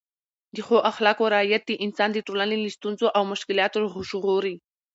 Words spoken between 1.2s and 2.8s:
رعایت انسان د ټولنې له